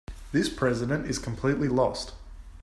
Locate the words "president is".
0.49-1.19